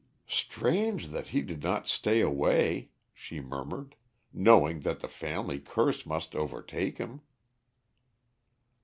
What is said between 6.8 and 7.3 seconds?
him."